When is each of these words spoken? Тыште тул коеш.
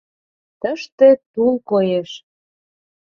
Тыште 0.61 1.09
тул 1.31 1.53
коеш. 1.69 2.09